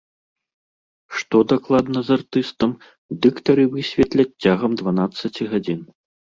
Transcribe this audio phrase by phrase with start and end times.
[1.17, 2.71] Што дакладна з артыстам,
[3.27, 5.81] дыктары высветляць цягам дванаццаці гадзін.